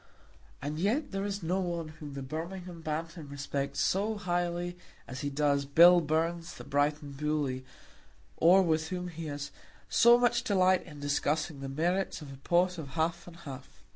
[0.63, 4.75] And yet there is no one whom the Birmingham Bantam respects so highly
[5.07, 7.63] as he does Bill Burns the Brighton Bully,
[8.35, 9.51] or with whom he has
[9.89, 13.83] so much delight in discussing the merits of a pot of half and half.